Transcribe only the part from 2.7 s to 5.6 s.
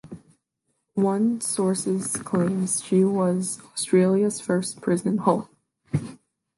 she was Australia's first prison hulk.